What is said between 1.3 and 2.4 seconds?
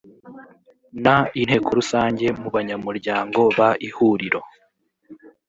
inteko rusange